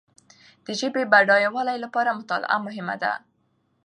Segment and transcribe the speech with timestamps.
[0.65, 3.13] د ژبي بډایوالي لپاره مطالعه مهمه ده.